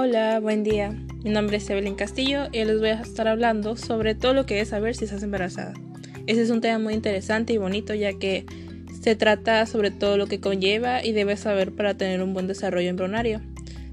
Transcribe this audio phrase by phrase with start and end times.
[0.00, 0.94] Hola, buen día.
[1.24, 4.60] Mi nombre es Evelyn Castillo y les voy a estar hablando sobre todo lo que
[4.60, 5.74] es saber si estás embarazada.
[6.28, 8.46] Ese es un tema muy interesante y bonito ya que
[9.02, 12.88] se trata sobre todo lo que conlleva y debes saber para tener un buen desarrollo
[12.88, 13.40] embrionario.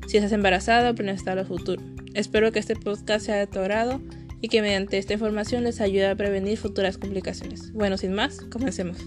[0.06, 1.82] Si estás embarazada o planeas estar al futuro.
[2.14, 4.00] Espero que este podcast sea de tu agrado
[4.42, 7.74] y que mediante esta información les ayude a prevenir futuras complicaciones.
[7.74, 9.00] Bueno, sin más, comencemos.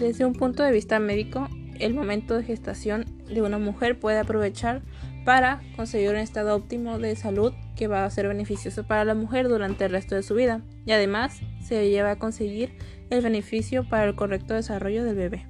[0.00, 4.82] Desde un punto de vista médico, el momento de gestación de una mujer puede aprovechar
[5.26, 9.48] para conseguir un estado óptimo de salud que va a ser beneficioso para la mujer
[9.48, 12.78] durante el resto de su vida y además se lleva a conseguir
[13.10, 15.46] el beneficio para el correcto desarrollo del bebé.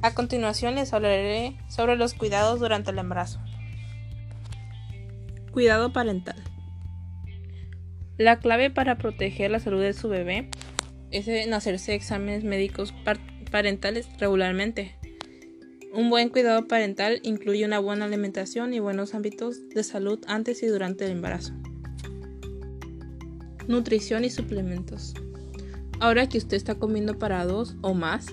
[0.00, 3.38] A continuación les hablaré sobre los cuidados durante el embarazo.
[5.52, 6.42] Cuidado parental.
[8.16, 10.48] La clave para proteger la salud de su bebé
[11.10, 12.94] es en hacerse exámenes médicos
[13.50, 14.94] parentales regularmente
[15.92, 20.66] un buen cuidado parental incluye una buena alimentación y buenos hábitos de salud antes y
[20.66, 21.52] durante el embarazo.
[23.66, 25.14] Nutrición y suplementos.
[25.98, 28.26] Ahora que usted está comiendo para dos o más,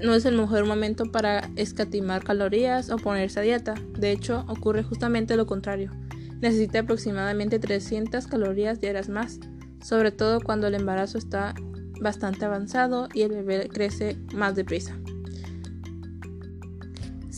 [0.00, 3.74] no es el mejor momento para escatimar calorías o ponerse a dieta.
[3.98, 5.92] De hecho, ocurre justamente lo contrario.
[6.40, 9.38] Necesita aproximadamente 300 calorías diarias más,
[9.80, 11.54] sobre todo cuando el embarazo está
[12.00, 14.98] bastante avanzado y el bebé crece más deprisa.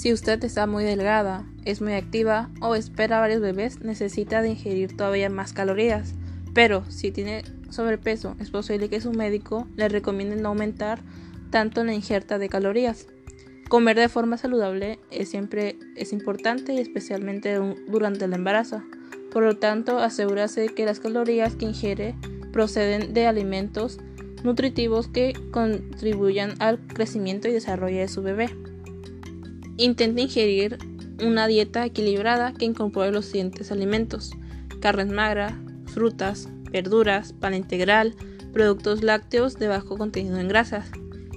[0.05, 4.95] Si usted está muy delgada, es muy activa o espera varios bebés, necesita de ingerir
[4.95, 6.13] todavía más calorías.
[6.53, 11.01] Pero si tiene sobrepeso, es posible que su médico le recomiende no aumentar
[11.49, 13.07] tanto la injerta de calorías.
[13.71, 18.83] Comer de forma saludable es siempre es importante especialmente durante el embarazo.
[19.33, 22.15] Por lo tanto, asegúrese que las calorías que ingiere
[22.53, 24.01] proceden de alimentos
[24.43, 28.51] nutritivos que contribuyan al crecimiento y desarrollo de su bebé.
[29.77, 30.78] Intenta ingerir
[31.20, 34.30] una dieta equilibrada que incorpore los siguientes alimentos:
[34.80, 35.55] carnes magras,
[35.86, 38.14] frutas, verduras, pan integral,
[38.52, 40.90] productos lácteos de bajo contenido en grasas.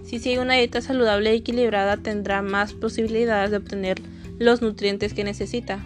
[0.06, 4.02] Si sigue una dieta saludable y equilibrada, tendrá más posibilidades de obtener
[4.38, 5.84] los nutrientes que necesita.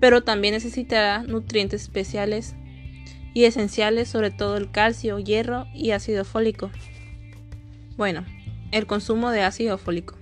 [0.00, 2.54] Pero también necesitará nutrientes especiales
[3.34, 6.70] y esenciales, sobre todo el calcio, hierro y ácido fólico.
[7.96, 8.24] Bueno,
[8.72, 10.16] el consumo de ácido fólico.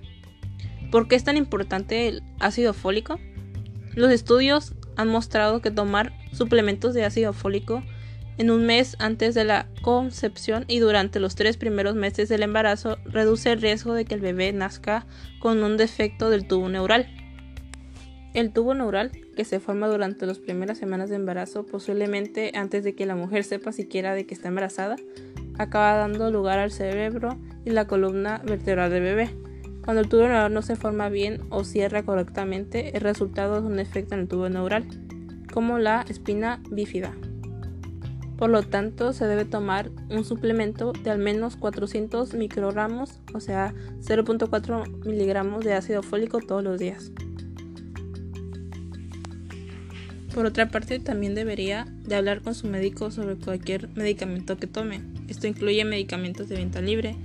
[0.91, 3.17] ¿Por qué es tan importante el ácido fólico?
[3.95, 7.81] Los estudios han mostrado que tomar suplementos de ácido fólico
[8.37, 12.97] en un mes antes de la concepción y durante los tres primeros meses del embarazo
[13.05, 15.05] reduce el riesgo de que el bebé nazca
[15.39, 17.07] con un defecto del tubo neural.
[18.33, 22.95] El tubo neural, que se forma durante las primeras semanas de embarazo, posiblemente antes de
[22.95, 24.95] que la mujer sepa siquiera de que está embarazada,
[25.57, 29.50] acaba dando lugar al cerebro y la columna vertebral del bebé.
[29.83, 33.79] Cuando el tubo neural no se forma bien o cierra correctamente, el resultado es un
[33.79, 34.85] efecto en el tubo neural,
[35.51, 37.13] como la espina bífida.
[38.37, 43.73] Por lo tanto, se debe tomar un suplemento de al menos 400 microgramos, o sea,
[44.01, 47.11] 0.4 miligramos de ácido fólico todos los días.
[50.33, 55.01] Por otra parte, también debería de hablar con su médico sobre cualquier medicamento que tome.
[55.27, 57.17] Esto incluye medicamentos de venta libre,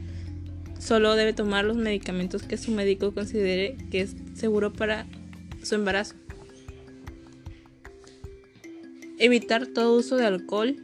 [0.79, 5.07] Solo debe tomar los medicamentos que su médico considere que es seguro para
[5.63, 6.15] su embarazo.
[9.19, 10.77] Evitar todo uso de alcohol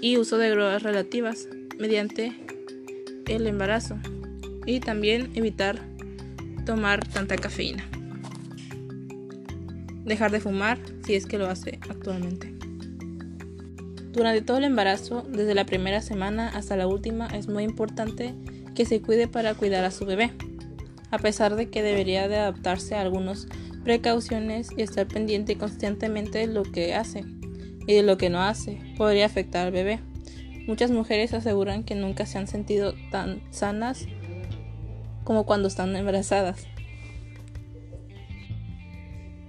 [0.00, 2.32] y uso de drogas relativas mediante
[3.26, 3.96] el embarazo.
[4.66, 5.80] Y también evitar
[6.64, 7.84] tomar tanta cafeína.
[10.04, 12.52] Dejar de fumar si es que lo hace actualmente.
[14.12, 18.34] Durante todo el embarazo, desde la primera semana hasta la última, es muy importante
[18.76, 20.30] que se cuide para cuidar a su bebé,
[21.10, 23.48] a pesar de que debería de adaptarse a algunas
[23.82, 27.24] precauciones y estar pendiente constantemente de lo que hace
[27.86, 30.00] y de lo que no hace, podría afectar al bebé.
[30.66, 34.06] Muchas mujeres aseguran que nunca se han sentido tan sanas
[35.24, 36.66] como cuando están embarazadas.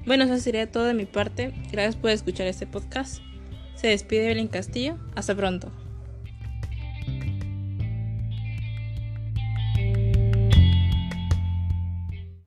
[0.06, 1.54] Bueno, eso sería todo de mi parte.
[1.72, 3.22] Gracias por escuchar este podcast.
[3.75, 4.98] Se despide Belén Castillo.
[5.16, 5.72] Hasta pronto.